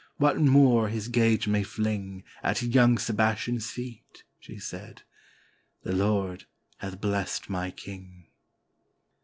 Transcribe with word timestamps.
what 0.17 0.39
Moor 0.39 0.87
his 0.87 1.09
gage 1.09 1.47
may 1.47 1.61
fling 1.61 2.23
At 2.41 2.63
young 2.63 2.97
Sebastian's 2.97 3.69
feet?" 3.69 4.23
she 4.39 4.57
said. 4.57 5.03
"The 5.83 5.93
Lord 5.93 6.45
hath 6.77 6.99
blessed 6.99 7.51
my 7.51 7.69
King." 7.69 8.25